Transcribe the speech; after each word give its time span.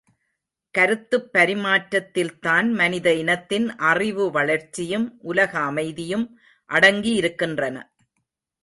கருத்துப் 0.71 1.29
பரிமாற்றத்தில்தான் 1.33 2.73
மனித 2.73 3.13
இனத்தின் 3.13 3.75
அறிவு 3.75 4.31
வளர்ச்சியும் 4.31 5.17
உலக 5.21 5.59
அமைதியும் 5.59 6.39
அடங்கியிருக்கின்றன. 6.69 7.77